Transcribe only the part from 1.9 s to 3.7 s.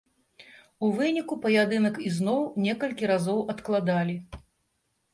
ізноў некалькі разоў